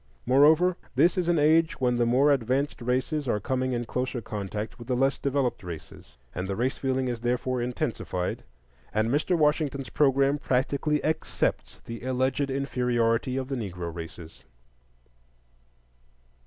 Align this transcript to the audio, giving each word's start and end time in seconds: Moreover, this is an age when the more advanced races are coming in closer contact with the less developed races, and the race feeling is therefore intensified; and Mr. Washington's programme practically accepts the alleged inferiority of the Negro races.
Moreover, 0.25 0.77
this 0.95 1.15
is 1.15 1.27
an 1.27 1.37
age 1.37 1.79
when 1.79 1.95
the 1.97 2.07
more 2.07 2.31
advanced 2.31 2.81
races 2.81 3.27
are 3.27 3.39
coming 3.39 3.73
in 3.73 3.85
closer 3.85 4.19
contact 4.19 4.79
with 4.79 4.87
the 4.87 4.95
less 4.95 5.19
developed 5.19 5.61
races, 5.63 6.17
and 6.33 6.47
the 6.47 6.55
race 6.55 6.75
feeling 6.75 7.07
is 7.07 7.19
therefore 7.19 7.61
intensified; 7.61 8.43
and 8.91 9.11
Mr. 9.11 9.37
Washington's 9.37 9.89
programme 9.89 10.39
practically 10.39 11.03
accepts 11.05 11.81
the 11.81 12.01
alleged 12.03 12.49
inferiority 12.49 13.37
of 13.37 13.47
the 13.47 13.55
Negro 13.55 13.93
races. 13.93 14.43